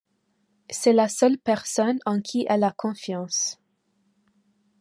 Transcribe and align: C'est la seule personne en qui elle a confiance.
C'est 0.71 0.93
la 0.93 1.07
seule 1.07 1.37
personne 1.37 1.99
en 2.07 2.21
qui 2.21 2.47
elle 2.49 2.63
a 2.63 2.71
confiance. 2.71 3.59